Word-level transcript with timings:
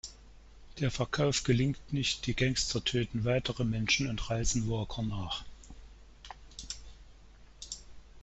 Der 0.79 0.89
Verkauf 0.89 1.43
gelingt 1.43 1.93
nicht, 1.93 2.25
die 2.25 2.33
Gangster 2.35 2.83
töten 2.83 3.23
weitere 3.23 3.63
Menschen 3.63 4.07
und 4.09 4.31
reisen 4.31 4.67
Walker 4.67 5.03
nach. 5.03 5.45